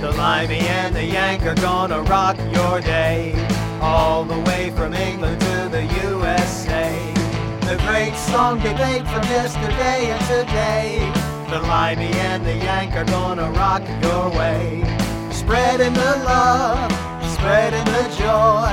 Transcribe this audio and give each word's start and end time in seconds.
The 0.00 0.12
Limey 0.12 0.60
and 0.60 0.96
the 0.96 1.04
Yank 1.04 1.42
are 1.42 1.54
gonna 1.56 2.00
rock 2.00 2.38
your 2.54 2.80
day. 2.80 3.34
All 3.82 4.24
the 4.24 4.40
way 4.40 4.70
from 4.70 4.94
England 4.94 5.38
to 5.42 5.68
the 5.70 5.84
USA. 6.02 7.12
The 7.60 7.76
great 7.86 8.16
song 8.16 8.60
debate 8.60 9.06
from 9.08 9.24
yesterday 9.24 10.10
and 10.10 10.24
today. 10.24 11.12
The 11.50 11.60
Limey 11.68 12.12
and 12.14 12.46
the 12.46 12.56
Yank 12.56 12.94
are 12.94 13.04
gonna 13.04 13.50
rock 13.50 13.82
your 14.02 14.30
way. 14.30 14.82
Spreading 15.30 15.92
the 15.92 16.16
love, 16.24 16.90
spreading 17.34 17.84
the 17.84 18.04
joy 18.16 18.72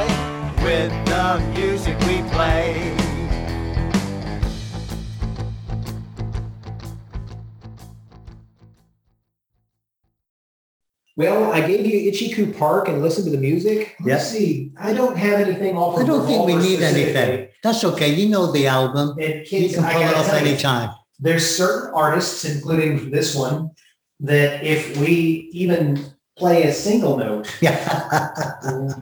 with 0.64 0.94
the 1.08 1.40
music 1.54 2.00
we 2.08 2.22
play. 2.30 2.97
Well, 11.18 11.52
I 11.52 11.66
gave 11.66 11.84
you 11.84 12.12
Itchycoo 12.12 12.56
Park 12.58 12.88
and 12.88 13.02
listened 13.02 13.26
to 13.26 13.32
the 13.32 13.40
music. 13.40 13.96
Let's 14.02 14.28
see. 14.30 14.72
I 14.80 14.94
don't 14.94 15.18
have 15.18 15.40
anything 15.40 15.76
off 15.76 15.98
I 15.98 16.04
don't 16.06 16.26
think 16.28 16.46
we 16.46 16.56
need 16.56 16.82
anything. 16.82 17.50
That's 17.64 17.84
okay. 17.84 18.14
You 18.14 18.30
know 18.30 18.52
the 18.52 18.68
album. 18.68 19.18
And 19.20 19.46
You 19.52 19.70
can 19.70 19.84
pull 19.84 20.02
it 20.02 20.16
off 20.16 20.32
anytime. 20.34 20.92
there's 21.20 21.44
certain 21.44 21.92
artists, 21.96 22.46
including 22.46 23.10
this 23.10 23.36
one, 23.36 23.72
that 24.20 24.64
if 24.64 24.96
we 24.98 25.50
even 25.54 26.06
play 26.38 26.64
a 26.64 26.74
single 26.74 27.18
note, 27.18 27.52
Yeah. 27.62 27.74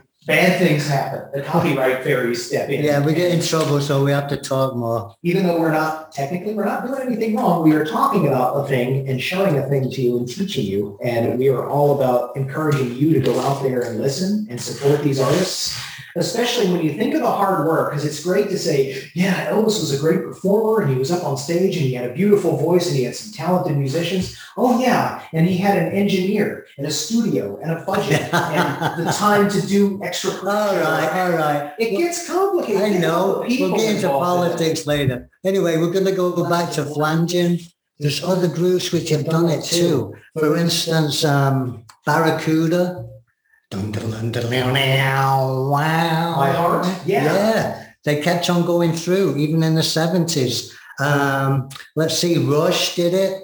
bad 0.26 0.58
things 0.58 0.88
happen. 0.88 1.22
The 1.32 1.42
copyright 1.42 2.02
fairies 2.02 2.46
step 2.46 2.68
in. 2.68 2.84
Yeah, 2.84 3.04
we 3.04 3.14
get 3.14 3.32
in 3.32 3.40
trouble, 3.40 3.80
so 3.80 4.04
we 4.04 4.10
have 4.10 4.28
to 4.28 4.36
talk 4.36 4.74
more. 4.74 5.14
Even 5.22 5.46
though 5.46 5.58
we're 5.58 5.72
not, 5.72 6.12
technically, 6.12 6.54
we're 6.54 6.64
not 6.64 6.86
doing 6.86 7.00
anything 7.02 7.36
wrong. 7.36 7.62
We 7.62 7.74
are 7.74 7.84
talking 7.84 8.26
about 8.26 8.56
a 8.56 8.68
thing 8.68 9.08
and 9.08 9.22
showing 9.22 9.56
a 9.56 9.68
thing 9.68 9.90
to 9.90 10.02
you 10.02 10.18
and 10.18 10.28
teaching 10.28 10.66
you. 10.66 10.98
And 11.02 11.38
we 11.38 11.48
are 11.48 11.68
all 11.68 11.96
about 11.96 12.36
encouraging 12.36 12.96
you 12.96 13.12
to 13.14 13.20
go 13.20 13.38
out 13.40 13.62
there 13.62 13.82
and 13.82 14.00
listen 14.00 14.46
and 14.50 14.60
support 14.60 15.02
these 15.02 15.20
artists. 15.20 15.78
Especially 16.16 16.70
when 16.72 16.82
you 16.82 16.94
think 16.94 17.14
of 17.14 17.20
the 17.20 17.30
hard 17.30 17.66
work, 17.66 17.90
because 17.90 18.04
it's 18.04 18.24
great 18.24 18.48
to 18.48 18.58
say, 18.58 19.10
yeah, 19.14 19.50
Elvis 19.50 19.80
was 19.80 19.92
a 19.92 20.00
great 20.00 20.22
performer 20.22 20.80
and 20.80 20.90
he 20.90 20.98
was 20.98 21.10
up 21.10 21.24
on 21.24 21.36
stage 21.36 21.76
and 21.76 21.84
he 21.84 21.92
had 21.92 22.10
a 22.10 22.14
beautiful 22.14 22.56
voice 22.56 22.88
and 22.88 22.96
he 22.96 23.04
had 23.04 23.14
some 23.14 23.32
talented 23.32 23.76
musicians. 23.76 24.38
Oh 24.56 24.80
yeah, 24.80 25.22
and 25.32 25.46
he 25.46 25.58
had 25.58 25.76
an 25.76 25.92
engineer 25.92 26.66
and 26.78 26.86
a 26.86 26.90
studio 26.90 27.58
and 27.62 27.72
a 27.72 27.84
budget 27.84 28.32
and 28.32 29.06
the 29.06 29.12
time 29.18 29.50
to 29.50 29.66
do 29.66 30.00
extra. 30.02 30.30
All 30.30 30.76
right, 30.76 31.10
all 31.12 31.32
right. 31.32 31.74
It 31.78 31.90
gets 31.90 32.26
complicated. 32.26 32.82
I 32.82 32.88
know. 32.98 33.44
people 33.46 33.68
We'll 33.68 33.78
get 33.78 33.96
into 33.96 34.06
involved 34.06 34.46
in 34.46 34.50
politics 34.56 34.86
later. 34.86 35.28
Anyway, 35.44 35.76
we're 35.76 35.92
going 35.92 36.06
to 36.06 36.12
go 36.12 36.48
back 36.48 36.72
to 36.72 36.84
flanging. 36.84 37.58
There's 37.98 38.22
other 38.22 38.48
groups 38.48 38.92
which 38.92 39.10
have 39.10 39.24
done 39.24 39.48
it 39.48 39.64
too. 39.64 40.14
For 40.38 40.56
instance, 40.56 41.24
um, 41.24 41.84
Barracuda. 42.04 43.08
Wow. 45.70 46.36
My 46.36 46.52
heart, 46.52 46.86
yeah. 47.04 47.24
Yeah. 47.24 47.86
They 48.04 48.20
kept 48.22 48.48
on 48.48 48.64
going 48.64 48.92
through, 48.92 49.36
even 49.36 49.62
in 49.62 49.74
the 49.74 49.80
70s. 49.80 50.72
Um, 51.00 51.68
let's 51.96 52.16
see, 52.16 52.38
Rush 52.38 52.94
did 52.94 53.14
it. 53.14 53.42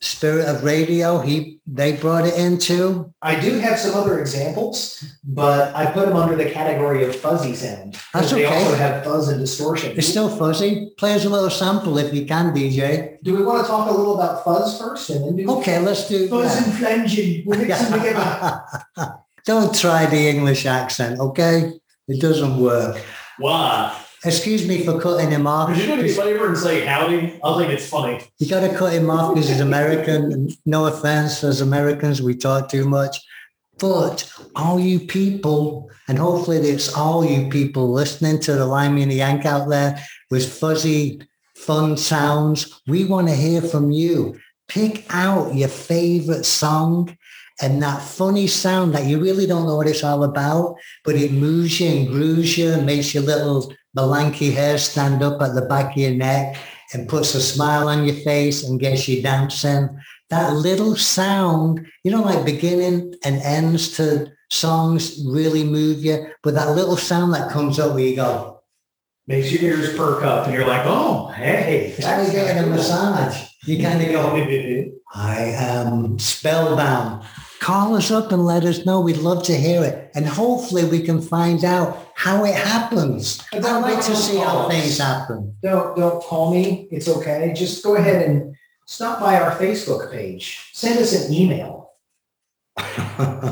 Spirit 0.00 0.46
of 0.48 0.64
Radio, 0.64 1.18
he 1.18 1.60
they 1.66 1.92
brought 1.92 2.26
it 2.26 2.38
into. 2.38 3.12
I 3.20 3.38
do 3.38 3.58
have 3.58 3.78
some 3.78 3.94
other 3.94 4.18
examples, 4.18 5.04
but 5.24 5.74
I 5.74 5.84
put 5.86 6.06
them 6.08 6.16
under 6.16 6.36
the 6.36 6.50
category 6.50 7.04
of 7.04 7.14
fuzzy 7.16 7.54
sound. 7.54 7.98
That's 8.14 8.32
okay. 8.32 8.42
They 8.42 8.46
also 8.46 8.74
have 8.76 9.04
fuzz 9.04 9.28
and 9.28 9.40
distortion. 9.40 9.94
It's 9.96 10.08
still 10.08 10.34
fuzzy. 10.34 10.90
Play 10.96 11.14
us 11.14 11.26
a 11.26 11.28
little 11.28 11.50
sample 11.50 11.98
if 11.98 12.14
you 12.14 12.24
can, 12.24 12.54
DJ. 12.54 13.18
Do 13.22 13.36
we 13.36 13.44
want 13.44 13.62
to 13.64 13.70
talk 13.70 13.90
a 13.90 13.92
little 13.94 14.14
about 14.14 14.42
fuzz 14.42 14.78
first 14.78 15.10
and 15.10 15.24
then 15.24 15.36
do 15.36 15.50
Okay, 15.58 15.78
let's 15.80 16.08
do 16.08 16.28
fuzz 16.28 16.56
and 16.66 16.74
flanging? 16.74 17.44
We'll 17.44 17.58
mix 17.58 17.78
them 17.88 17.98
together. 17.98 18.64
Don't 19.44 19.74
try 19.74 20.06
the 20.06 20.28
English 20.28 20.64
accent, 20.64 21.20
okay? 21.20 21.72
It 22.08 22.20
doesn't 22.20 22.58
work. 22.58 23.02
Why? 23.38 23.94
Excuse 24.24 24.66
me 24.66 24.84
for 24.84 24.98
cutting 24.98 25.30
him 25.30 25.46
off. 25.46 25.68
Could 25.68 25.78
you 25.78 25.86
do 25.86 26.02
me 26.02 26.10
a 26.10 26.14
favor 26.14 26.48
and 26.48 26.56
say 26.56 26.86
howdy? 26.86 27.38
I 27.44 27.58
think 27.58 27.70
it's 27.72 27.86
funny. 27.86 28.20
You 28.38 28.48
got 28.48 28.66
to 28.66 28.74
cut 28.74 28.94
him 28.94 29.10
off 29.10 29.34
because 29.34 29.50
he's 29.50 29.60
American. 29.60 30.48
No 30.64 30.86
offense, 30.86 31.44
as 31.44 31.60
Americans, 31.60 32.22
we 32.22 32.34
talk 32.34 32.70
too 32.70 32.88
much. 32.88 33.18
But 33.78 34.32
all 34.56 34.80
you 34.80 35.00
people, 35.00 35.90
and 36.08 36.18
hopefully 36.18 36.56
it's 36.56 36.94
all 36.94 37.22
you 37.22 37.50
people 37.50 37.92
listening 37.92 38.40
to 38.40 38.54
the 38.54 38.64
Limey 38.64 39.02
and 39.02 39.10
the 39.10 39.16
Yank 39.16 39.44
out 39.44 39.68
there 39.68 40.02
with 40.30 40.50
fuzzy, 40.50 41.20
fun 41.54 41.98
sounds, 41.98 42.80
we 42.86 43.04
want 43.04 43.28
to 43.28 43.34
hear 43.34 43.60
from 43.60 43.90
you. 43.90 44.38
Pick 44.68 45.04
out 45.10 45.54
your 45.54 45.68
favorite 45.68 46.46
song 46.46 47.14
and 47.60 47.82
that 47.82 48.02
funny 48.02 48.46
sound 48.46 48.94
that 48.94 49.06
you 49.06 49.20
really 49.20 49.46
don't 49.46 49.66
know 49.66 49.76
what 49.76 49.86
it's 49.86 50.02
all 50.02 50.24
about, 50.24 50.76
but 51.04 51.14
it 51.14 51.32
moves 51.32 51.80
you 51.80 51.88
and 51.88 52.08
grooves 52.08 52.58
you, 52.58 52.72
and 52.72 52.86
makes 52.86 53.14
your 53.14 53.22
little 53.22 53.72
melanky 53.96 54.52
hair 54.52 54.76
stand 54.78 55.22
up 55.22 55.40
at 55.40 55.54
the 55.54 55.62
back 55.62 55.92
of 55.92 55.96
your 55.96 56.14
neck 56.14 56.56
and 56.92 57.08
puts 57.08 57.34
a 57.34 57.40
smile 57.40 57.88
on 57.88 58.04
your 58.04 58.16
face 58.16 58.64
and 58.64 58.80
gets 58.80 59.06
you 59.08 59.22
dancing. 59.22 59.88
That 60.30 60.54
little 60.54 60.96
sound, 60.96 61.86
you 62.02 62.10
know, 62.10 62.22
like 62.22 62.44
beginning 62.44 63.14
and 63.24 63.40
ends 63.42 63.96
to 63.96 64.32
songs 64.50 65.22
really 65.26 65.64
move 65.64 66.04
you, 66.04 66.26
but 66.42 66.54
that 66.54 66.74
little 66.74 66.96
sound 66.96 67.34
that 67.34 67.50
comes 67.50 67.78
up 67.78 67.94
where 67.94 68.04
you 68.04 68.16
go, 68.16 68.54
Makes 69.26 69.52
your 69.52 69.62
ears 69.62 69.96
perk 69.96 70.22
up 70.22 70.46
and 70.46 70.54
you're 70.54 70.66
like, 70.66 70.82
oh, 70.84 71.28
hey. 71.28 71.94
it's 71.96 72.04
like 72.04 72.30
getting 72.30 72.62
a 72.62 72.66
massage. 72.66 73.42
You 73.66 73.82
kind 73.82 74.02
of 74.02 74.08
go. 74.10 74.92
I 75.14 75.54
um, 75.54 76.04
am 76.04 76.18
spellbound. 76.18 77.24
Call 77.60 77.96
us 77.96 78.10
up 78.10 78.30
and 78.30 78.44
let 78.44 78.64
us 78.64 78.84
know. 78.84 79.00
We'd 79.00 79.16
love 79.16 79.42
to 79.44 79.56
hear 79.56 79.82
it. 79.82 80.10
And 80.14 80.26
hopefully 80.26 80.84
we 80.84 81.00
can 81.00 81.22
find 81.22 81.64
out 81.64 82.10
how 82.14 82.44
it 82.44 82.54
happens. 82.54 83.42
I 83.52 83.78
like 83.78 84.04
to 84.04 84.14
see 84.14 84.36
how 84.36 84.68
things 84.68 84.98
happen. 84.98 85.56
Don't, 85.62 85.96
don't 85.96 86.22
call 86.22 86.52
me. 86.52 86.88
It's 86.90 87.08
okay. 87.08 87.54
Just 87.56 87.82
go 87.82 87.96
ahead 87.96 88.28
and 88.28 88.54
stop 88.86 89.18
by 89.18 89.40
our 89.40 89.52
Facebook 89.52 90.12
page. 90.12 90.70
Send 90.74 90.98
us 90.98 91.26
an 91.26 91.32
email. 91.32 91.92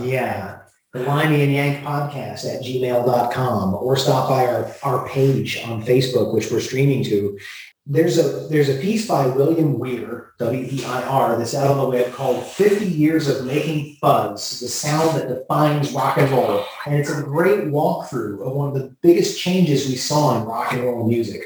Yeah. 0.03 0.59
The 0.93 1.05
Limey 1.05 1.43
and 1.43 1.53
Yank 1.53 1.87
podcast 1.87 2.45
at 2.45 2.63
gmail.com 2.63 3.75
or 3.75 3.97
stop 3.97 4.29
by 4.29 4.47
our, 4.47 4.71
our 4.83 5.09
page 5.09 5.59
on 5.65 5.83
Facebook, 5.83 6.35
which 6.35 6.51
we're 6.51 6.61
streaming 6.61 7.03
to. 7.05 7.39
There's 7.85 8.17
a 8.17 8.47
there's 8.47 8.69
a 8.69 8.79
piece 8.79 9.09
by 9.09 9.27
William 9.27 9.77
Weir, 9.77 10.35
W-E-I-R, 10.39 11.37
that's 11.37 11.55
out 11.55 11.67
on 11.67 11.79
the 11.79 11.89
web 11.89 12.13
called 12.13 12.45
50 12.45 12.87
Years 12.87 13.29
of 13.29 13.45
Making 13.45 13.97
Fuzz, 14.01 14.61
the 14.61 14.69
sound 14.69 15.19
that 15.19 15.29
defines 15.29 15.93
rock 15.93 16.17
and 16.17 16.31
roll. 16.31 16.65
And 16.87 16.95
it's 16.95 17.11
a 17.11 17.23
great 17.23 17.65
walkthrough 17.65 18.47
of 18.47 18.53
one 18.53 18.69
of 18.69 18.75
the 18.75 18.95
biggest 19.03 19.41
changes 19.41 19.89
we 19.89 19.97
saw 19.97 20.41
in 20.41 20.47
rock 20.47 20.73
and 20.73 20.85
roll 20.85 21.09
music. 21.09 21.43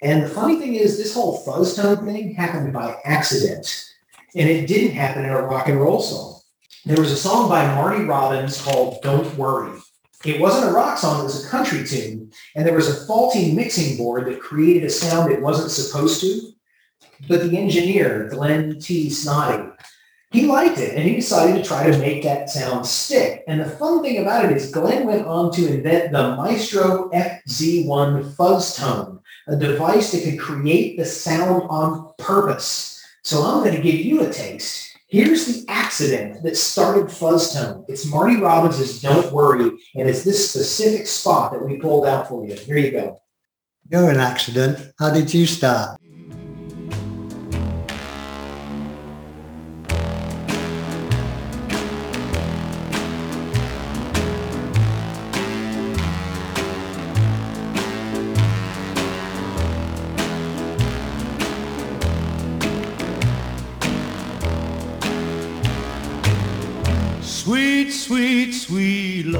And 0.00 0.22
the 0.22 0.28
funny 0.28 0.60
thing 0.60 0.74
is, 0.74 0.96
this 0.96 1.14
whole 1.14 1.38
fuzz 1.38 1.74
tone 1.74 2.04
thing 2.04 2.34
happened 2.34 2.72
by 2.72 2.96
accident. 3.04 3.88
And 4.36 4.48
it 4.48 4.66
didn't 4.66 4.92
happen 4.92 5.24
in 5.24 5.30
a 5.30 5.42
rock 5.42 5.68
and 5.68 5.80
roll 5.80 6.00
song. 6.00 6.40
There 6.84 7.00
was 7.00 7.12
a 7.12 7.16
song 7.16 7.48
by 7.48 7.66
Marty 7.74 8.04
Robbins 8.04 8.60
called 8.60 9.02
Don't 9.02 9.36
Worry. 9.36 9.78
It 10.24 10.40
wasn't 10.40 10.70
a 10.70 10.72
rock 10.72 10.98
song, 10.98 11.20
it 11.20 11.24
was 11.24 11.44
a 11.44 11.48
country 11.48 11.84
tune. 11.84 12.30
And 12.54 12.66
there 12.66 12.74
was 12.74 12.88
a 12.88 13.06
faulty 13.06 13.52
mixing 13.52 13.96
board 13.96 14.26
that 14.26 14.40
created 14.40 14.84
a 14.84 14.90
sound 14.90 15.32
it 15.32 15.42
wasn't 15.42 15.70
supposed 15.70 16.20
to. 16.20 16.52
But 17.28 17.48
the 17.48 17.56
engineer, 17.56 18.28
Glenn 18.28 18.78
T. 18.80 19.08
Snoddy, 19.08 19.72
he 20.32 20.46
liked 20.46 20.78
it 20.78 20.94
and 20.94 21.06
he 21.06 21.14
decided 21.14 21.56
to 21.56 21.68
try 21.68 21.88
to 21.88 21.98
make 21.98 22.22
that 22.22 22.48
sound 22.48 22.86
stick. 22.86 23.44
And 23.46 23.60
the 23.60 23.68
fun 23.68 24.02
thing 24.02 24.18
about 24.18 24.46
it 24.46 24.56
is 24.56 24.70
Glenn 24.70 25.06
went 25.06 25.26
on 25.26 25.52
to 25.52 25.72
invent 25.72 26.12
the 26.12 26.34
Maestro 26.36 27.10
FZ1 27.10 28.34
fuzz 28.34 28.76
tone, 28.76 29.20
a 29.46 29.56
device 29.56 30.12
that 30.12 30.24
could 30.24 30.40
create 30.40 30.96
the 30.96 31.04
sound 31.04 31.64
on 31.68 32.12
purpose. 32.18 33.04
So 33.22 33.42
I'm 33.42 33.62
going 33.62 33.76
to 33.76 33.82
give 33.82 34.00
you 34.00 34.22
a 34.22 34.30
taste. 34.30 34.91
Here's 35.12 35.44
the 35.44 35.70
accident 35.70 36.42
that 36.42 36.56
started 36.56 37.12
fuzz 37.12 37.52
tone. 37.52 37.84
It's 37.86 38.06
Marty 38.06 38.36
Robbins' 38.36 39.02
Don't 39.02 39.30
Worry, 39.30 39.70
and 39.94 40.08
it's 40.08 40.24
this 40.24 40.48
specific 40.48 41.06
spot 41.06 41.52
that 41.52 41.62
we 41.62 41.76
pulled 41.76 42.06
out 42.06 42.30
for 42.30 42.46
you. 42.46 42.54
Here 42.54 42.78
you 42.78 42.92
go. 42.92 43.20
You're 43.90 44.08
an 44.08 44.16
accident. 44.16 44.94
How 44.98 45.12
did 45.12 45.34
you 45.34 45.44
start? 45.44 46.00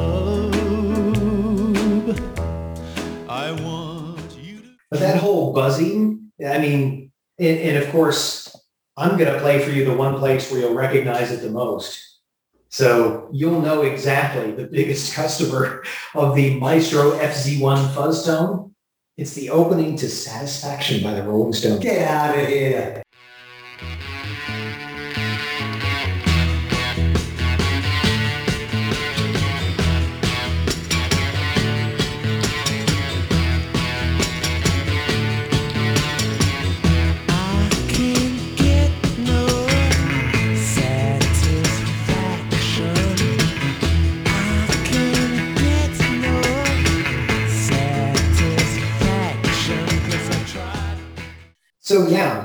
Love. 0.03 0.55
I 3.29 3.53
want 3.63 4.37
you 4.37 4.61
to. 4.61 4.69
But 4.91 5.01
that 5.01 5.17
whole 5.19 5.53
buzzing, 5.53 6.33
I 6.47 6.59
mean, 6.59 7.13
and, 7.39 7.59
and 7.59 7.83
of 7.83 7.91
course, 7.91 8.55
I'm 8.97 9.17
going 9.19 9.33
to 9.33 9.41
play 9.41 9.59
for 9.61 9.71
you 9.71 9.85
the 9.85 9.97
one 9.97 10.19
place 10.19 10.51
where 10.51 10.61
you'll 10.61 10.75
recognize 10.75 11.33
it 11.33 11.41
the 11.41 11.51
most. 11.51 12.21
So 12.69 13.29
you'll 13.33 13.61
know 13.61 13.83
exactly 13.83 14.53
the 14.53 14.67
biggest 14.67 15.15
customer 15.21 15.85
of 16.15 16.35
the 16.35 16.59
Maestro 16.59 17.13
FZ1 17.13 17.95
fuzz 17.95 18.25
tone. 18.25 18.75
It's 19.19 19.35
the 19.35 19.51
opening 19.51 19.97
to 19.97 20.09
Satisfaction 20.09 21.03
by 21.03 21.13
the 21.13 21.23
Rolling 21.23 21.53
Stones. 21.53 21.81
Get 21.81 22.09
out 22.09 22.39
of 22.39 22.49
here. 22.49 23.03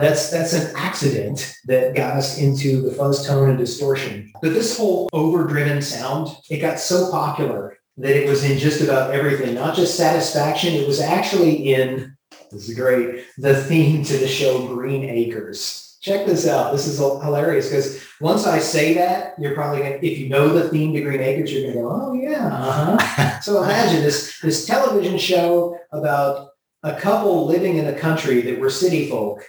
Yeah, 0.02 0.10
that's 0.10 0.30
that's 0.30 0.54
an 0.54 0.76
accident 0.76 1.56
that 1.66 1.96
got 1.96 2.16
us 2.16 2.38
into 2.40 2.82
the 2.82 2.92
fuzz 2.92 3.26
tone 3.26 3.50
and 3.50 3.58
distortion. 3.58 4.32
But 4.42 4.54
this 4.54 4.78
whole 4.78 5.10
overdriven 5.14 5.82
sound, 5.82 6.30
it 6.50 6.60
got 6.60 6.80
so 6.80 7.12
popular 7.12 7.78
that 7.98 8.16
it 8.16 8.30
was 8.30 8.44
in 8.44 8.58
just 8.58 8.82
about 8.82 9.14
everything, 9.14 9.56
not 9.56 9.76
just 9.76 9.98
satisfaction. 9.98 10.74
It 10.74 10.88
was 10.88 11.02
actually 11.02 11.74
in 11.74 12.18
this 12.52 12.70
is 12.70 12.76
great, 12.76 13.26
the 13.38 13.62
theme 13.64 14.04
to 14.04 14.18
the 14.18 14.28
show 14.28 14.68
Green 14.68 15.04
Acres. 15.04 15.98
Check 16.02 16.26
this 16.26 16.48
out. 16.48 16.72
This 16.72 16.88
is 16.88 17.00
hilarious 17.00 17.70
because 17.70 18.02
once 18.22 18.48
I 18.48 18.60
say 18.60 18.94
that, 18.94 19.34
you're 19.38 19.56
probably 19.56 19.80
gonna, 19.80 20.00
if 20.02 20.18
you 20.18 20.30
know 20.30 20.50
the 20.50 20.70
theme 20.70 20.94
to 20.94 21.02
Green 21.02 21.20
Acres, 21.20 21.52
you're 21.52 21.74
gonna 21.74 21.84
go, 21.84 21.90
oh 21.92 22.14
yeah. 22.14 22.48
Uh-huh. 22.48 23.40
So 23.42 23.64
imagine 23.64 24.02
this 24.02 24.40
this 24.42 24.66
television 24.66 25.18
show 25.18 25.78
about 25.92 26.50
a 26.84 26.96
couple 27.00 27.46
living 27.46 27.78
in 27.78 27.88
a 27.88 27.94
country 27.98 28.42
that 28.42 28.60
were 28.60 28.70
city 28.70 29.10
folk. 29.10 29.44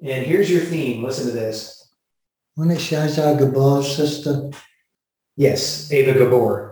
And 0.00 0.26
here's 0.26 0.50
your 0.50 0.60
theme. 0.60 1.02
Listen 1.02 1.26
to 1.26 1.32
this. 1.32 1.88
When 2.54 2.70
it 2.70 2.80
shows 2.80 3.18
our 3.18 3.36
Gabor's 3.36 3.96
sister. 3.96 4.50
Yes, 5.36 5.92
Eva 5.92 6.18
Gabor. 6.18 6.65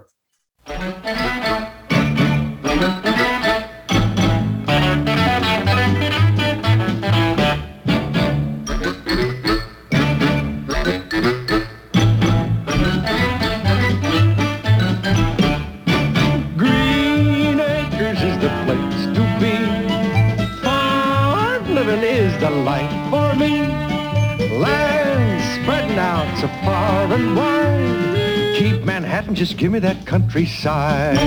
Just 29.34 29.56
give 29.56 29.72
me 29.72 29.78
that 29.80 30.06
countryside. 30.06 31.18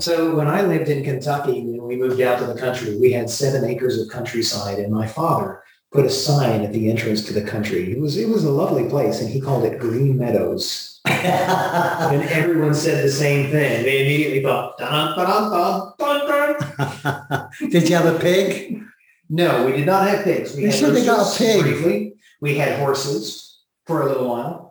So 0.00 0.34
when 0.34 0.48
I 0.48 0.62
lived 0.62 0.88
in 0.88 1.04
Kentucky, 1.04 1.62
when 1.62 1.86
we 1.86 1.96
moved 1.96 2.20
out 2.20 2.38
to 2.40 2.46
the 2.46 2.58
country, 2.58 2.98
we 2.98 3.12
had 3.12 3.30
seven 3.30 3.64
acres 3.64 4.00
of 4.00 4.08
countryside, 4.08 4.78
and 4.78 4.92
my 4.92 5.06
father 5.06 5.62
put 5.92 6.04
a 6.04 6.10
sign 6.10 6.62
at 6.62 6.72
the 6.72 6.90
entrance 6.90 7.24
to 7.26 7.32
the 7.32 7.42
country. 7.42 7.92
It 7.92 8.00
was 8.00 8.16
it 8.16 8.28
was 8.28 8.44
a 8.44 8.50
lovely 8.50 8.88
place, 8.88 9.20
and 9.20 9.30
he 9.30 9.40
called 9.40 9.64
it 9.64 9.78
Green 9.78 10.18
Meadows. 10.18 11.00
and 11.06 12.22
everyone 12.30 12.74
said 12.74 13.04
the 13.04 13.10
same 13.10 13.50
thing. 13.50 13.84
They 13.84 14.02
immediately 14.02 14.42
thought, 14.42 14.78
dun, 14.78 15.16
dun, 15.16 15.50
dun, 15.50 15.92
dun, 15.98 16.58
dun. 16.58 17.48
Did 17.70 17.88
you 17.88 17.96
have 17.96 18.14
a 18.14 18.18
pig? 18.18 18.82
No, 19.28 19.66
we 19.66 19.72
did 19.72 19.86
not 19.86 20.08
have 20.08 20.24
pigs. 20.24 20.54
We 20.54 20.62
You 20.62 20.68
had 20.68 20.76
said 20.76 20.94
they 20.94 21.04
got 21.04 21.34
a 21.34 21.38
pig. 21.38 21.62
Briefly. 21.62 22.14
We 22.40 22.56
had 22.56 22.78
horses 22.78 23.60
for 23.86 24.02
a 24.02 24.06
little 24.06 24.28
while. 24.28 24.63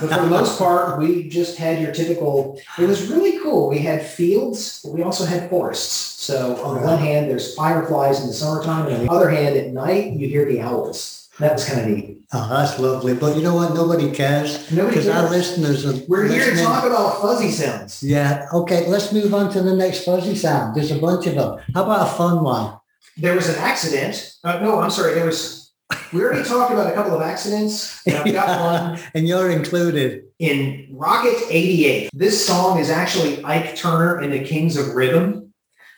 But 0.00 0.10
for 0.10 0.20
the 0.22 0.26
most 0.26 0.58
part, 0.58 0.98
we 0.98 1.28
just 1.28 1.56
had 1.58 1.80
your 1.82 1.92
typical, 1.92 2.60
it 2.78 2.86
was 2.86 3.08
really 3.10 3.38
cool. 3.40 3.68
We 3.68 3.78
had 3.78 4.04
fields, 4.04 4.80
but 4.82 4.92
we 4.92 5.02
also 5.02 5.24
had 5.24 5.48
forests. 5.50 6.22
So 6.22 6.62
on 6.64 6.76
the 6.76 6.86
one 6.86 6.98
hand, 6.98 7.30
there's 7.30 7.54
fireflies 7.54 8.20
in 8.20 8.26
the 8.26 8.32
summertime, 8.34 8.86
and 8.86 8.94
on 8.96 9.06
the 9.06 9.12
other 9.12 9.30
hand, 9.30 9.56
at 9.56 9.68
night, 9.72 10.12
you 10.12 10.28
hear 10.28 10.44
the 10.44 10.60
owls. 10.60 11.28
That 11.38 11.52
was 11.52 11.68
kind 11.68 11.80
of 11.82 11.86
neat. 11.88 12.18
Oh, 12.32 12.48
that's 12.48 12.78
lovely. 12.80 13.14
But 13.14 13.36
you 13.36 13.42
know 13.42 13.54
what? 13.54 13.74
Nobody 13.74 14.10
cares 14.10 14.70
Nobody 14.72 14.96
because 14.96 15.08
our 15.08 15.28
cares. 15.28 15.30
listeners 15.58 15.86
are 15.86 16.04
We're 16.08 16.24
here 16.26 16.40
to 16.40 16.50
listening. 16.50 16.64
talk 16.64 16.84
about 16.84 17.20
fuzzy 17.20 17.50
sounds. 17.50 18.02
Yeah. 18.02 18.46
Okay. 18.52 18.86
Let's 18.88 19.12
move 19.12 19.32
on 19.34 19.52
to 19.52 19.62
the 19.62 19.76
next 19.76 20.04
fuzzy 20.04 20.34
sound. 20.34 20.74
There's 20.74 20.90
a 20.90 20.98
bunch 20.98 21.26
of 21.26 21.34
them. 21.36 21.60
How 21.74 21.84
about 21.84 22.08
a 22.08 22.10
fun 22.10 22.42
one? 22.42 22.78
There 23.18 23.34
was 23.34 23.48
an 23.48 23.56
accident. 23.56 24.34
Uh, 24.42 24.58
no, 24.60 24.80
I'm 24.80 24.90
sorry. 24.90 25.14
There 25.14 25.26
was, 25.26 25.65
we 26.12 26.20
already 26.22 26.46
talked 26.48 26.72
about 26.72 26.90
a 26.90 26.94
couple 26.94 27.14
of 27.14 27.22
accidents. 27.22 28.04
and 28.06 28.16
I've 28.16 28.32
got 28.32 28.60
one. 28.94 29.00
And 29.14 29.26
you're 29.28 29.50
included. 29.50 30.24
in 30.38 30.88
Rocket 30.92 31.36
88. 31.48 32.10
This 32.12 32.44
song 32.44 32.78
is 32.78 32.90
actually 32.90 33.42
Ike 33.44 33.76
Turner 33.76 34.18
and 34.18 34.32
the 34.32 34.40
Kings 34.44 34.76
of 34.76 34.94
Rhythm, 34.94 35.52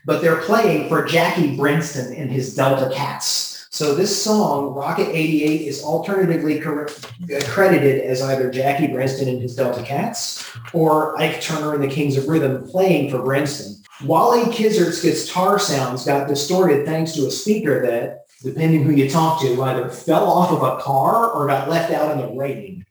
but 0.04 0.20
they're 0.20 0.42
playing 0.42 0.88
for 0.88 1.04
Jackie 1.04 1.56
Brenston 1.56 2.14
and 2.14 2.30
his 2.30 2.54
Delta 2.54 2.94
Cats. 2.94 3.66
So 3.70 3.94
this 3.94 4.22
song, 4.24 4.74
Rocket 4.74 5.08
88, 5.08 5.60
is 5.68 5.84
alternatively 5.84 6.58
cor- 6.60 6.88
uh, 6.88 7.40
credited 7.48 8.02
as 8.02 8.20
either 8.22 8.50
Jackie 8.50 8.88
Brenston 8.88 9.28
and 9.28 9.40
his 9.40 9.54
Delta 9.54 9.82
Cats 9.82 10.44
or 10.72 11.18
Ike 11.20 11.40
Turner 11.40 11.74
and 11.74 11.82
the 11.82 11.88
Kings 11.88 12.16
of 12.16 12.26
Rhythm 12.28 12.66
playing 12.68 13.10
for 13.10 13.22
Brenston. 13.22 13.76
Wally 14.04 14.50
Kizart's 14.52 15.00
guitar 15.02 15.58
sounds 15.58 16.04
got 16.04 16.28
distorted 16.28 16.86
thanks 16.86 17.12
to 17.12 17.26
a 17.26 17.30
speaker 17.30 17.82
that, 17.86 18.24
depending 18.42 18.84
who 18.84 18.92
you 18.92 19.10
talk 19.10 19.40
to, 19.40 19.62
either 19.62 19.88
fell 19.88 20.28
off 20.28 20.52
of 20.52 20.62
a 20.62 20.80
car 20.80 21.30
or 21.30 21.46
got 21.46 21.68
left 21.68 21.92
out 21.92 22.12
in 22.12 22.18
the 22.18 22.38
rain. 22.38 22.84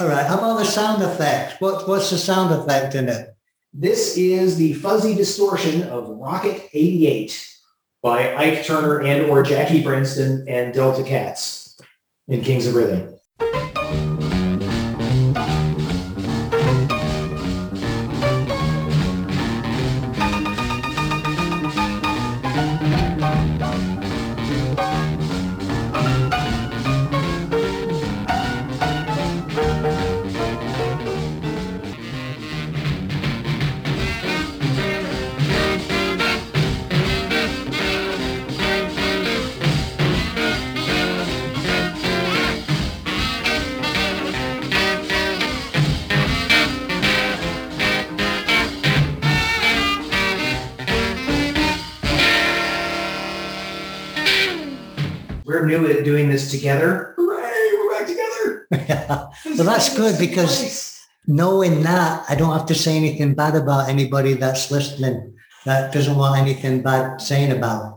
All 0.00 0.08
right. 0.08 0.26
How 0.26 0.38
about 0.38 0.58
the 0.58 0.64
sound 0.64 1.02
effect? 1.02 1.60
What, 1.60 1.88
what's 1.88 2.10
the 2.10 2.18
sound 2.18 2.52
effect 2.52 2.94
in 2.94 3.08
it? 3.08 3.34
This 3.72 4.16
is 4.16 4.56
the 4.56 4.72
fuzzy 4.74 5.14
distortion 5.14 5.84
of 5.84 6.08
Rocket 6.08 6.68
88 6.72 7.46
by 8.02 8.34
Ike 8.34 8.64
Turner 8.64 9.02
and 9.02 9.26
or 9.26 9.42
Jackie 9.42 9.82
Brenston 9.82 10.44
and 10.48 10.72
Delta 10.72 11.02
Cats 11.02 11.80
in 12.26 12.42
Kings 12.42 12.66
of 12.66 12.74
Rhythm. 12.74 13.17
New 55.68 55.86
at 55.90 56.04
doing 56.04 56.28
this 56.28 56.50
together. 56.50 57.14
Hooray, 57.16 57.70
we're 57.74 57.90
back 57.92 58.06
together. 58.08 58.66
well, 59.56 59.64
that's 59.64 59.94
good 59.96 60.18
because 60.18 60.98
knowing 61.26 61.82
that, 61.82 62.24
I 62.28 62.34
don't 62.34 62.56
have 62.56 62.66
to 62.66 62.74
say 62.74 62.96
anything 62.96 63.34
bad 63.34 63.54
about 63.54 63.88
anybody 63.88 64.34
that's 64.34 64.70
listening 64.70 65.34
that 65.68 65.92
doesn't 65.92 66.16
want 66.16 66.40
anything 66.40 66.82
bad 66.82 67.20
saying 67.20 67.52
about 67.52 67.92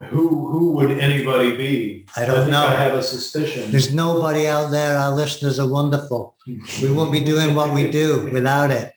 it. 0.00 0.06
Who 0.08 0.48
who 0.50 0.72
would 0.72 0.90
anybody 0.98 1.56
be? 1.56 2.06
I 2.16 2.24
don't 2.24 2.40
think 2.40 2.50
know. 2.52 2.66
I 2.66 2.74
have 2.74 2.94
a 2.94 3.02
suspicion. 3.02 3.70
There's 3.70 3.92
nobody 3.92 4.48
out 4.48 4.70
there. 4.70 4.96
Our 4.96 5.14
listeners 5.14 5.60
are 5.60 5.68
wonderful. 5.68 6.36
We 6.82 6.90
won't 6.90 7.12
be 7.12 7.20
doing 7.20 7.54
what 7.54 7.72
we 7.72 7.90
do 7.90 8.28
without 8.32 8.70
it. 8.70 8.92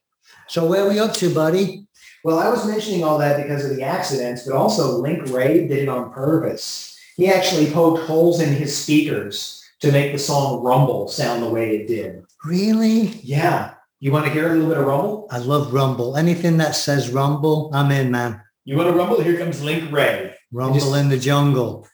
So 0.47 0.65
where 0.65 0.85
are 0.85 0.89
we 0.89 0.99
up 0.99 1.13
to, 1.15 1.33
buddy? 1.33 1.87
Well, 2.23 2.39
I 2.39 2.49
was 2.49 2.65
mentioning 2.65 3.03
all 3.03 3.17
that 3.17 3.41
because 3.41 3.65
of 3.65 3.75
the 3.75 3.83
accidents, 3.83 4.47
but 4.47 4.55
also 4.55 4.97
Link 4.99 5.29
Wray 5.29 5.67
did 5.67 5.79
it 5.79 5.89
on 5.89 6.13
purpose. 6.13 6.92
He 7.15 7.27
actually 7.27 7.71
poked 7.71 8.03
holes 8.03 8.41
in 8.41 8.53
his 8.53 8.75
speakers 8.75 9.63
to 9.81 9.91
make 9.91 10.11
the 10.13 10.19
song 10.19 10.63
Rumble 10.63 11.07
sound 11.07 11.43
the 11.43 11.49
way 11.49 11.75
it 11.77 11.87
did. 11.87 12.23
Really? 12.43 13.19
Yeah. 13.23 13.73
You 13.99 14.11
want 14.11 14.25
to 14.25 14.31
hear 14.31 14.47
a 14.49 14.53
little 14.53 14.67
bit 14.69 14.77
of 14.77 14.85
Rumble? 14.85 15.27
I 15.31 15.37
love 15.37 15.73
Rumble. 15.73 16.17
Anything 16.17 16.57
that 16.57 16.75
says 16.75 17.09
Rumble, 17.09 17.69
I'm 17.73 17.91
in, 17.91 18.11
man. 18.11 18.41
You 18.65 18.77
want 18.77 18.89
to 18.89 18.95
rumble? 18.95 19.21
Here 19.21 19.37
comes 19.37 19.61
Link 19.61 19.91
Wray. 19.91 20.33
Rumble 20.51 20.79
Just- 20.79 20.95
in 20.95 21.09
the 21.09 21.17
jungle. 21.17 21.87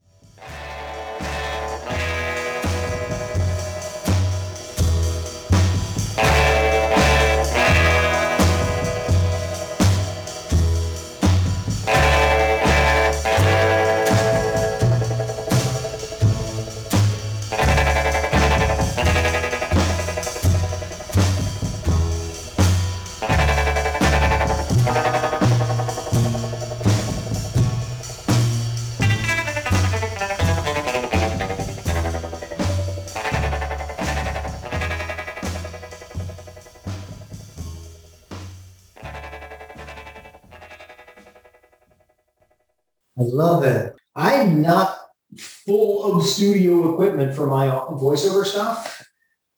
I 43.19 43.23
love 43.23 43.63
it. 43.63 43.95
I'm 44.15 44.61
not 44.61 44.97
full 45.37 46.03
of 46.03 46.25
studio 46.25 46.93
equipment 46.93 47.35
for 47.35 47.47
my 47.47 47.67
voiceover 47.67 48.45
stuff. 48.45 49.05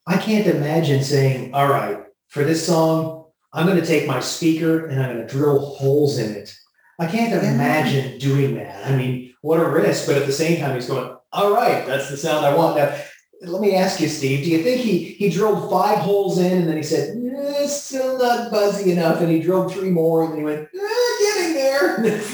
I 0.07 0.17
can't 0.17 0.47
imagine 0.47 1.03
saying, 1.03 1.53
all 1.53 1.67
right, 1.67 2.03
for 2.27 2.43
this 2.43 2.65
song, 2.65 3.25
I'm 3.53 3.67
going 3.67 3.79
to 3.79 3.85
take 3.85 4.07
my 4.07 4.19
speaker 4.19 4.87
and 4.87 5.01
I'm 5.01 5.15
going 5.15 5.27
to 5.27 5.31
drill 5.31 5.59
holes 5.59 6.17
in 6.17 6.33
it. 6.33 6.55
I 6.99 7.05
can't 7.05 7.33
imagine 7.33 8.17
doing 8.17 8.55
that. 8.55 8.87
I 8.87 8.95
mean, 8.95 9.33
what 9.41 9.59
a 9.59 9.69
risk. 9.69 10.07
But 10.07 10.17
at 10.17 10.25
the 10.25 10.31
same 10.31 10.59
time, 10.59 10.75
he's 10.75 10.87
going, 10.87 11.15
all 11.31 11.53
right, 11.53 11.85
that's 11.85 12.09
the 12.09 12.17
sound 12.17 12.45
I 12.45 12.55
want. 12.55 12.77
Now, 12.77 12.95
let 13.41 13.61
me 13.61 13.75
ask 13.75 13.99
you, 13.99 14.07
Steve, 14.07 14.43
do 14.43 14.51
you 14.51 14.63
think 14.63 14.81
he, 14.81 15.03
he 15.03 15.29
drilled 15.29 15.69
five 15.69 15.99
holes 15.99 16.37
in 16.39 16.59
and 16.59 16.67
then 16.67 16.77
he 16.77 16.83
said, 16.83 17.17
eh, 17.17 17.67
still 17.67 18.17
not 18.17 18.51
buzzy 18.51 18.91
enough. 18.91 19.21
And 19.21 19.31
he 19.31 19.39
drilled 19.39 19.73
three 19.73 19.89
more 19.89 20.23
and 20.23 20.31
then 20.31 20.39
he 20.39 20.45
went, 20.45 20.61
eh, 20.61 20.90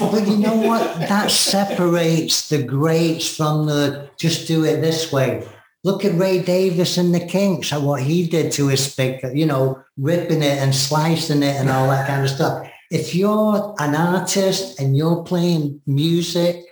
But 0.00 0.26
you 0.26 0.38
know 0.38 0.56
what? 0.56 0.98
That 1.08 1.30
separates 1.30 2.48
the 2.48 2.62
greats 2.62 3.34
from 3.36 3.66
the 3.66 4.10
just 4.18 4.46
do 4.46 4.64
it 4.64 4.80
this 4.80 5.12
way. 5.12 5.46
Look 5.84 6.04
at 6.04 6.18
Ray 6.18 6.42
Davies 6.42 6.98
and 6.98 7.14
the 7.14 7.24
Kinks 7.24 7.72
and 7.72 7.86
what 7.86 8.02
he 8.02 8.26
did 8.26 8.52
to 8.52 8.68
his 8.68 8.92
speaker, 8.92 9.32
you 9.32 9.46
know, 9.46 9.82
ripping 9.96 10.42
it 10.42 10.58
and 10.58 10.74
slicing 10.74 11.42
it 11.42 11.56
and 11.56 11.70
all 11.70 11.88
that 11.88 12.06
kind 12.06 12.24
of 12.24 12.30
stuff. 12.30 12.68
If 12.90 13.14
you're 13.14 13.74
an 13.78 13.94
artist 13.94 14.80
and 14.80 14.96
you're 14.96 15.22
playing 15.22 15.80
music 15.86 16.64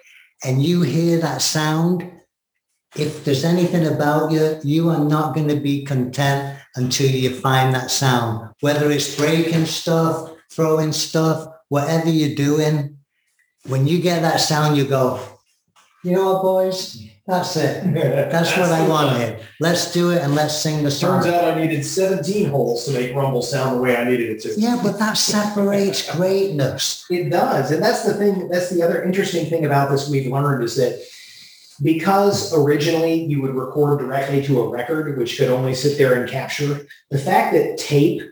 and 0.45 0.62
you 0.62 0.83
hear 0.83 1.18
that 1.21 1.42
sound, 1.42 2.11
if 2.97 3.25
there's 3.25 3.45
anything 3.45 3.87
about 3.87 4.33
you, 4.33 4.59
you 4.64 4.88
are 4.88 5.04
not 5.04 5.35
going 5.35 5.49
to 5.49 5.61
be 5.61 5.85
content 5.85 6.59
until 6.75 7.11
you 7.11 7.30
find 7.30 7.75
that 7.75 7.90
sound. 7.90 8.50
Whether 8.61 8.90
it's 8.90 9.16
breaking 9.16 9.66
stuff, 9.66 10.33
throwing 10.50 10.92
stuff, 10.92 11.49
whatever 11.68 12.11
you're 12.11 12.35
doing, 12.35 12.99
when 13.66 13.87
you 13.87 14.00
get 14.00 14.23
that 14.23 14.40
sound, 14.40 14.76
you 14.76 14.85
go, 14.85 15.20
you 16.04 16.12
know 16.12 16.35
what, 16.35 16.42
boys? 16.42 17.02
That's 17.26 17.56
it. 17.56 17.92
That's 17.92 18.56
what 18.56 18.70
I 18.70 18.87
wanted. 18.87 19.40
Let's 19.58 19.92
do 19.92 20.11
it 20.11 20.23
and 20.23 20.37
let's 20.37 20.56
sing 20.56 20.85
the 20.85 20.90
song. 20.92 21.25
Turns 21.25 21.35
out 21.35 21.44
I 21.56 21.61
needed 21.61 21.85
17 21.85 22.49
holes 22.49 22.85
to 22.85 22.92
make 22.92 23.16
Rumble 23.16 23.42
sound 23.42 23.76
the 23.76 23.82
way 23.82 23.96
I 23.96 24.04
needed 24.04 24.30
it 24.30 24.40
to. 24.42 24.54
Yeah, 24.56 24.78
but 24.80 25.00
that 25.00 25.14
separates 25.14 26.08
greatness. 26.16 27.04
It 27.11 27.30
does. 27.30 27.73
And 27.73 27.82
that's 27.82 28.04
the 28.04 28.14
thing, 28.14 28.49
that's 28.49 28.70
the 28.70 28.85
other 28.85 29.02
interesting 29.02 29.46
thing 29.46 29.66
about 29.66 29.90
this 29.90 30.08
we've 30.08 30.30
learned 30.30 30.62
is 30.62 30.76
that 30.76 31.04
because 31.82 32.54
originally 32.56 33.25
you 33.25 33.42
would 33.42 33.56
record 33.56 33.99
directly 33.99 34.44
to 34.44 34.61
a 34.61 34.68
record, 34.68 35.18
which 35.18 35.37
could 35.37 35.49
only 35.49 35.75
sit 35.75 35.99
there 35.99 36.14
and 36.14 36.30
capture, 36.30 36.87
the 37.11 37.18
fact 37.18 37.52
that 37.54 37.78
tape 37.78 38.23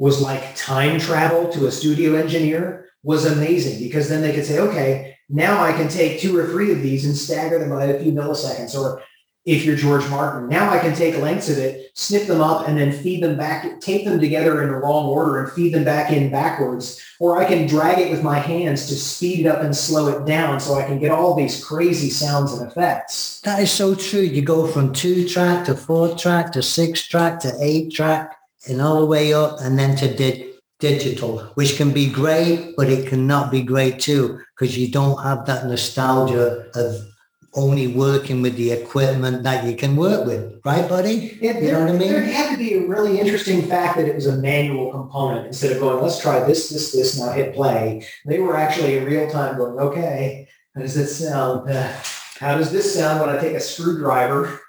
was 0.00 0.22
like 0.22 0.56
time 0.56 0.98
travel 0.98 1.52
to 1.52 1.66
a 1.66 1.70
studio 1.70 2.14
engineer 2.14 2.86
was 3.02 3.26
amazing 3.26 3.78
because 3.78 4.08
then 4.08 4.22
they 4.22 4.34
could 4.34 4.46
say, 4.46 4.58
okay, 4.58 5.14
now 5.28 5.62
I 5.62 5.72
can 5.72 5.88
take 5.88 6.18
two 6.18 6.36
or 6.36 6.46
three 6.46 6.72
of 6.72 6.80
these 6.80 7.04
and 7.04 7.14
stagger 7.14 7.58
them 7.58 7.68
by 7.68 7.84
a 7.84 8.02
few 8.02 8.10
milliseconds. 8.10 8.74
Or 8.74 9.02
if 9.44 9.62
you're 9.62 9.76
George 9.76 10.08
Martin, 10.08 10.48
now 10.48 10.70
I 10.70 10.78
can 10.78 10.94
take 10.94 11.18
lengths 11.18 11.50
of 11.50 11.58
it, 11.58 11.90
snip 11.94 12.26
them 12.26 12.40
up, 12.40 12.66
and 12.66 12.78
then 12.78 12.92
feed 12.92 13.22
them 13.22 13.36
back, 13.36 13.78
tape 13.82 14.06
them 14.06 14.18
together 14.18 14.62
in 14.62 14.70
the 14.70 14.76
wrong 14.76 15.06
order 15.06 15.42
and 15.42 15.52
feed 15.52 15.74
them 15.74 15.84
back 15.84 16.10
in 16.10 16.30
backwards. 16.30 16.98
Or 17.20 17.36
I 17.36 17.44
can 17.44 17.66
drag 17.66 17.98
it 17.98 18.10
with 18.10 18.22
my 18.22 18.38
hands 18.38 18.86
to 18.86 18.94
speed 18.94 19.40
it 19.40 19.46
up 19.46 19.62
and 19.62 19.76
slow 19.76 20.08
it 20.08 20.24
down 20.24 20.60
so 20.60 20.74
I 20.74 20.86
can 20.86 20.98
get 20.98 21.10
all 21.10 21.34
these 21.34 21.62
crazy 21.62 22.08
sounds 22.08 22.54
and 22.54 22.70
effects. 22.70 23.42
That 23.42 23.60
is 23.60 23.70
so 23.70 23.94
true. 23.94 24.20
You 24.20 24.40
go 24.40 24.66
from 24.66 24.94
two 24.94 25.28
track 25.28 25.66
to 25.66 25.74
four 25.74 26.16
track 26.16 26.52
to 26.52 26.62
six 26.62 27.06
track 27.06 27.38
to 27.40 27.54
eight 27.60 27.92
track 27.92 28.39
and 28.68 28.80
all 28.80 29.00
the 29.00 29.06
way 29.06 29.32
up 29.32 29.60
and 29.60 29.78
then 29.78 29.96
to 29.96 30.14
di- 30.14 30.52
digital, 30.78 31.38
which 31.54 31.76
can 31.76 31.92
be 31.92 32.10
great, 32.10 32.74
but 32.76 32.88
it 32.88 33.06
cannot 33.06 33.50
be 33.50 33.62
great 33.62 34.00
too 34.00 34.40
because 34.58 34.76
you 34.76 34.90
don't 34.90 35.22
have 35.22 35.46
that 35.46 35.66
nostalgia 35.66 36.66
of 36.74 37.06
only 37.54 37.88
working 37.88 38.42
with 38.42 38.56
the 38.56 38.70
equipment 38.70 39.42
that 39.42 39.64
you 39.64 39.76
can 39.76 39.96
work 39.96 40.24
with. 40.24 40.60
Right, 40.64 40.88
buddy? 40.88 41.38
It, 41.42 41.62
You 41.62 41.72
know 41.72 41.80
what 41.80 41.88
I 41.88 41.92
mean? 41.98 42.08
There 42.08 42.22
had 42.22 42.52
to 42.52 42.58
be 42.58 42.74
a 42.74 42.86
really 42.86 43.18
interesting 43.18 43.62
fact 43.62 43.96
that 43.96 44.06
it 44.06 44.14
was 44.14 44.26
a 44.26 44.36
manual 44.36 44.92
component 44.92 45.48
instead 45.48 45.72
of 45.72 45.80
going, 45.80 46.02
let's 46.02 46.20
try 46.20 46.44
this, 46.44 46.68
this, 46.68 46.92
this, 46.92 47.18
now 47.18 47.32
hit 47.32 47.54
play. 47.54 48.06
They 48.24 48.38
were 48.38 48.56
actually 48.56 48.98
in 48.98 49.04
real 49.04 49.28
time 49.30 49.56
going, 49.56 49.78
okay, 49.78 50.48
how 50.74 50.82
does 50.82 50.94
this 50.94 51.18
sound? 51.18 51.68
Uh, 51.68 51.92
how 52.38 52.56
does 52.56 52.70
this 52.70 52.94
sound 52.94 53.20
when 53.20 53.28
I 53.28 53.40
take 53.40 53.54
a 53.54 53.60
screwdriver 53.60 54.60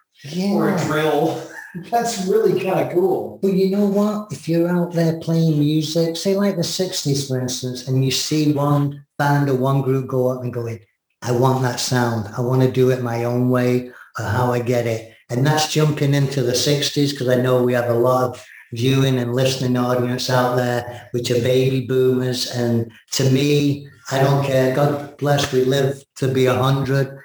or 0.52 0.74
a 0.74 0.80
drill? 0.86 1.42
That's 1.76 2.26
really 2.28 2.62
kind 2.62 2.80
of 2.88 2.94
cool. 2.94 3.40
But 3.42 3.54
you 3.54 3.70
know 3.70 3.86
what? 3.86 4.32
If 4.32 4.50
you're 4.50 4.70
out 4.70 4.94
there 4.94 5.20
playing 5.20 5.60
music, 5.60 6.18
say 6.18 6.36
like 6.36 6.56
the 6.58 6.64
60s, 6.64 7.28
for 7.28 7.40
instance, 7.40 7.88
and 7.88 8.04
you 8.04 8.12
see 8.12 8.52
one 8.52 9.06
band 9.18 9.50
or 9.50 9.56
one 9.56 9.82
group 9.82 10.08
go 10.08 10.28
up 10.28 10.44
and 10.44 10.54
go 10.54 10.68
in, 10.68 10.80
I 11.22 11.32
want 11.32 11.62
that 11.62 11.80
sound. 11.80 12.34
I 12.38 12.42
want 12.42 12.62
to 12.62 12.72
do 12.72 12.90
it 12.90 13.04
my 13.04 13.24
own 13.24 13.50
way 13.50 13.92
or 14.20 14.26
how 14.26 14.52
I 14.52 14.60
get 14.60 14.86
it. 14.86 15.14
And 15.30 15.46
that's 15.46 15.72
jumping 15.72 16.14
into 16.14 16.44
the 16.44 16.52
60s 16.52 17.12
because 17.12 17.30
I 17.30 17.42
know 17.42 17.64
we 17.64 17.74
have 17.74 17.90
a 17.90 17.94
lot 17.94 18.32
of 18.32 18.46
viewing 18.74 19.18
and 19.18 19.34
listening 19.34 19.78
audience 19.78 20.30
out 20.30 20.56
there, 20.56 21.10
which 21.12 21.32
are 21.32 21.36
baby 21.36 21.86
boomers. 21.86 22.52
And 22.52 22.92
to 23.14 23.30
me, 23.30 23.88
I 24.12 24.20
don't 24.20 24.46
care. 24.46 24.76
God 24.76 25.18
bless, 25.18 25.54
we 25.54 25.64
live 25.64 26.04
to 26.16 26.28
be 26.28 26.48
a 26.48 26.56
hundred. 26.56 27.21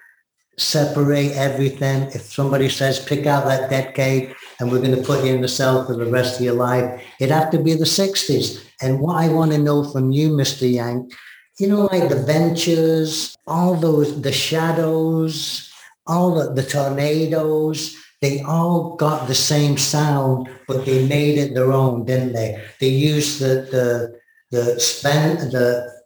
Separate 0.59 1.33
everything. 1.33 2.05
If 2.15 2.33
somebody 2.33 2.69
says, 2.69 3.05
pick 3.05 3.27
out 3.27 3.45
that 3.45 3.69
decade 3.69 4.35
and 4.59 4.73
we're 4.73 4.81
going 4.81 4.97
to 4.97 5.03
put 5.03 5.25
you 5.25 5.35
in 5.35 5.43
the 5.43 5.49
cell 5.49 5.87
for 5.87 5.95
the 5.95 6.11
rest 6.11 6.39
of 6.39 6.45
your 6.45 6.55
life, 6.55 7.03
it'd 7.21 7.35
have 7.35 7.51
to 7.51 7.59
be 7.59 7.75
the 7.75 7.85
60s. 7.85 8.65
And 8.81 9.01
what 9.01 9.17
I 9.17 9.29
want 9.29 9.53
to 9.53 9.59
know 9.59 9.85
from 9.85 10.13
you, 10.13 10.31
Mr. 10.31 10.71
Yank, 10.71 11.13
you 11.59 11.69
know, 11.69 11.87
like 11.87 12.09
the 12.09 12.23
ventures, 12.23 13.37
all 13.47 13.75
those, 13.75 14.21
the 14.21 14.33
shadows, 14.33 15.71
all 16.07 16.35
the, 16.35 16.53
the 16.53 16.69
tornadoes, 16.69 17.97
they 18.23 18.41
all 18.43 18.97
got 18.97 19.29
the 19.29 19.35
same 19.35 19.77
sound, 19.77 20.49
but 20.67 20.87
they 20.87 21.07
made 21.07 21.39
it 21.39 21.55
their 21.55 21.73
own, 21.73 22.05
didn't 22.05 22.33
they? 22.33 22.63
They 22.81 22.89
used 22.89 23.41
the, 23.41 23.69
the, 23.71 24.21
the, 24.51 24.75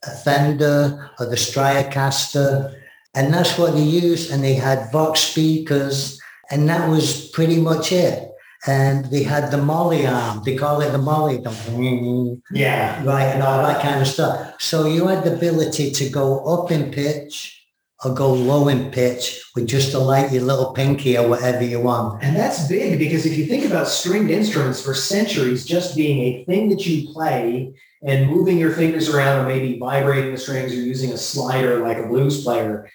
the 0.03 0.11
Fender 0.25 1.11
or 1.19 1.27
the 1.27 1.37
Stratocaster, 1.37 2.80
and 3.15 3.33
that's 3.33 3.59
what 3.59 3.75
they 3.75 3.83
used. 3.83 4.31
And 4.31 4.43
they 4.43 4.55
had 4.55 4.91
Vox 4.93 5.21
speakers, 5.21 6.21
and 6.51 6.69
that 6.69 6.89
was 6.89 7.29
pretty 7.31 7.61
much 7.61 7.93
it. 7.93 8.27
And 8.67 9.07
they 9.07 9.23
had 9.23 9.51
the 9.51 9.57
molly 9.57 10.07
arm. 10.07 10.43
They 10.45 10.55
call 10.55 10.83
it 10.83 10.91
the 10.91 10.99
molly. 10.99 11.39
the 11.39 12.41
Yeah. 12.53 13.03
right, 13.05 13.25
and 13.35 13.43
all 13.43 13.63
that 13.63 13.81
kind 13.81 14.01
of 14.01 14.07
stuff. 14.07 14.55
So 14.61 14.87
you 14.87 15.07
had 15.07 15.25
the 15.25 15.35
ability 15.35 15.93
to 15.93 16.11
go 16.11 16.45
up 16.45 16.71
in 16.71 16.91
pitch 16.91 17.57
or 18.05 18.15
go 18.15 18.33
low 18.33 18.69
in 18.69 18.91
pitch 18.91 19.43
with 19.55 19.67
just 19.67 19.95
a 19.95 19.99
light, 19.99 20.33
your 20.33 20.43
little 20.43 20.73
pinky 20.73 21.19
or 21.19 21.29
whatever 21.29 21.63
you 21.63 21.81
want. 21.81 22.23
And 22.23 22.35
that's 22.35 22.67
big 22.67 22.99
because 22.99 23.27
if 23.27 23.37
you 23.37 23.47
think 23.47 23.65
about 23.65 23.89
stringed 23.89 24.31
instruments 24.31 24.83
for 24.83 24.95
centuries 24.95 25.67
just 25.67 25.97
being 25.97 26.21
a 26.21 26.45
thing 26.45 26.71
that 26.71 26.87
you 26.87 27.13
play 27.13 27.75
and 28.03 28.31
moving 28.31 28.57
your 28.59 28.73
fingers 28.73 29.11
around 29.11 29.45
or 29.45 29.49
maybe 29.49 29.79
vibrating 29.79 30.33
the 30.33 30.39
strings 30.39 30.73
or 30.73 30.77
using 30.77 31.13
a 31.13 31.19
slider 31.19 31.81
like 31.81 31.99
a 31.99 32.07
blues 32.07 32.43
player 32.43 32.91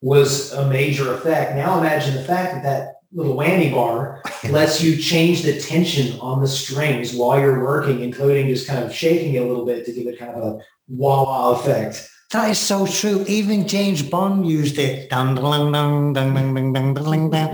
was 0.00 0.52
a 0.52 0.68
major 0.68 1.14
effect. 1.14 1.56
Now 1.56 1.78
imagine 1.78 2.14
the 2.14 2.24
fact 2.24 2.54
that 2.54 2.62
that 2.62 2.94
little 3.12 3.36
whammy 3.36 3.72
bar 3.72 4.22
lets 4.50 4.82
you 4.82 4.96
change 4.96 5.42
the 5.42 5.60
tension 5.60 6.18
on 6.20 6.40
the 6.40 6.48
strings 6.48 7.12
while 7.12 7.38
you're 7.38 7.64
working, 7.64 8.00
including 8.00 8.46
just 8.48 8.68
kind 8.68 8.84
of 8.84 8.94
shaking 8.94 9.34
it 9.34 9.42
a 9.42 9.46
little 9.46 9.66
bit 9.66 9.84
to 9.84 9.92
give 9.92 10.06
it 10.06 10.18
kind 10.18 10.32
of 10.32 10.42
a 10.42 10.58
wah-wah 10.88 11.58
effect. 11.58 12.08
That 12.30 12.50
is 12.50 12.60
so 12.60 12.86
true. 12.86 13.24
Even 13.26 13.66
James 13.66 14.02
Bond 14.02 14.46
used 14.48 14.78
it. 14.78 15.10
Dun, 15.10 15.34
dun, 15.34 15.72
dun, 15.72 16.12
dun, 16.12 16.34
dun, 16.34 16.54
dun, 16.54 16.54
dun, 16.54 16.94
dun, 16.94 16.94
dun, 16.94 17.30
dun, 17.30 17.30
dun, 17.30 17.52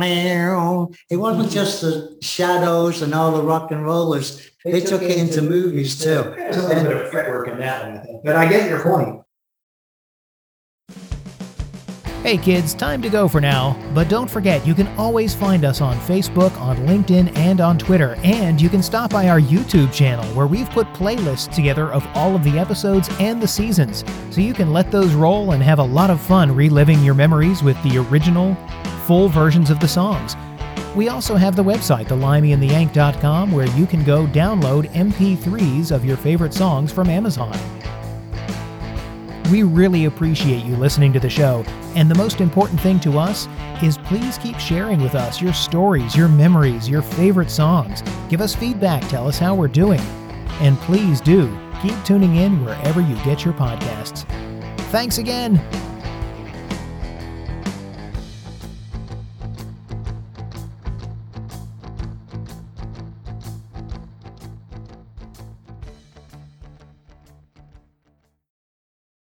dun. 0.00 0.94
It 1.10 1.16
wasn't 1.16 1.50
just 1.50 1.80
the 1.80 2.16
shadows 2.22 3.02
and 3.02 3.12
all 3.12 3.32
the 3.32 3.42
rock 3.42 3.72
and 3.72 3.84
rollers. 3.84 4.52
They 4.64 4.80
took 4.80 5.02
it 5.02 5.18
into 5.18 5.42
movies 5.42 5.98
too. 5.98 6.32
There's 6.36 6.58
a 6.58 6.68
little 6.68 6.84
bit 6.84 6.96
of 7.06 7.10
fretwork 7.10 7.48
in 7.48 7.58
that 7.58 7.88
one, 7.88 7.98
I 7.98 8.02
think. 8.04 8.24
But 8.24 8.36
I 8.36 8.46
get 8.48 8.70
your 8.70 8.82
point. 8.84 9.22
Hey 12.28 12.36
kids, 12.36 12.74
time 12.74 13.00
to 13.00 13.08
go 13.08 13.26
for 13.26 13.40
now. 13.40 13.74
But 13.94 14.10
don't 14.10 14.30
forget, 14.30 14.66
you 14.66 14.74
can 14.74 14.86
always 14.98 15.34
find 15.34 15.64
us 15.64 15.80
on 15.80 15.96
Facebook, 16.00 16.54
on 16.60 16.76
LinkedIn, 16.86 17.34
and 17.38 17.58
on 17.58 17.78
Twitter. 17.78 18.18
And 18.22 18.60
you 18.60 18.68
can 18.68 18.82
stop 18.82 19.10
by 19.10 19.30
our 19.30 19.40
YouTube 19.40 19.94
channel 19.94 20.26
where 20.34 20.46
we've 20.46 20.68
put 20.68 20.86
playlists 20.88 21.50
together 21.50 21.90
of 21.90 22.06
all 22.14 22.36
of 22.36 22.44
the 22.44 22.58
episodes 22.58 23.08
and 23.18 23.42
the 23.42 23.48
seasons. 23.48 24.04
So 24.30 24.42
you 24.42 24.52
can 24.52 24.74
let 24.74 24.90
those 24.90 25.14
roll 25.14 25.52
and 25.52 25.62
have 25.62 25.78
a 25.78 25.82
lot 25.82 26.10
of 26.10 26.20
fun 26.20 26.54
reliving 26.54 27.02
your 27.02 27.14
memories 27.14 27.62
with 27.62 27.82
the 27.82 27.96
original, 27.96 28.54
full 29.06 29.30
versions 29.30 29.70
of 29.70 29.80
the 29.80 29.88
songs. 29.88 30.36
We 30.94 31.08
also 31.08 31.34
have 31.34 31.56
the 31.56 31.64
website, 31.64 32.08
thelimeyandtheyank.com, 32.08 33.52
where 33.52 33.68
you 33.68 33.86
can 33.86 34.04
go 34.04 34.26
download 34.26 34.90
MP3s 34.90 35.92
of 35.92 36.04
your 36.04 36.18
favorite 36.18 36.52
songs 36.52 36.92
from 36.92 37.08
Amazon. 37.08 37.58
We 39.50 39.62
really 39.62 40.04
appreciate 40.04 40.64
you 40.64 40.76
listening 40.76 41.12
to 41.14 41.20
the 41.20 41.30
show, 41.30 41.64
and 41.94 42.10
the 42.10 42.14
most 42.14 42.40
important 42.40 42.80
thing 42.80 43.00
to 43.00 43.18
us 43.18 43.48
is 43.82 43.96
please 43.98 44.38
keep 44.38 44.58
sharing 44.58 45.00
with 45.00 45.14
us 45.14 45.40
your 45.40 45.52
stories, 45.52 46.14
your 46.16 46.28
memories, 46.28 46.88
your 46.88 47.02
favorite 47.02 47.50
songs. 47.50 48.02
Give 48.28 48.40
us 48.40 48.54
feedback, 48.54 49.06
tell 49.08 49.26
us 49.26 49.38
how 49.38 49.54
we're 49.54 49.68
doing. 49.68 50.00
And 50.60 50.76
please 50.78 51.20
do 51.20 51.56
Keep 51.82 52.04
tuning 52.04 52.36
in 52.36 52.64
wherever 52.64 53.00
you 53.00 53.14
get 53.24 53.44
your 53.44 53.54
podcasts. 53.54 54.26
Thanks 54.90 55.18
again. 55.18 55.60